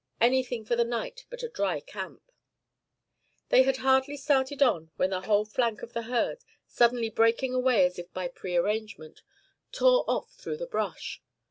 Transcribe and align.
Anything 0.19 0.65
for 0.65 0.75
the 0.75 0.83
night 0.83 1.25
but 1.29 1.43
a 1.43 1.47
dry 1.47 1.79
camp. 1.79 2.31
They 3.49 3.61
had 3.61 3.77
hardly 3.85 4.17
started 4.17 4.63
on 4.63 4.89
when 4.95 5.13
a 5.13 5.21
whole 5.21 5.45
flank 5.45 5.83
of 5.83 5.93
the 5.93 6.01
herd, 6.01 6.43
suddenly 6.65 7.11
breaking 7.11 7.53
away 7.53 7.85
as 7.85 7.99
if 7.99 8.11
by 8.11 8.27
prearrangement, 8.29 9.21
tore 9.71 10.03
off 10.09 10.33
through 10.33 10.57
the 10.57 10.65
brush. 10.65 11.21